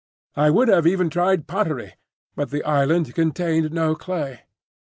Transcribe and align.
I 0.35 0.49
would 0.49 0.67
have 0.67 0.87
even 0.87 1.11
tried 1.11 1.45
pottery, 1.45 1.93
but 2.35 2.49
the 2.49 2.63
island 2.63 3.13
contained 3.13 3.71
no 3.71 3.93
clay. 3.93 4.39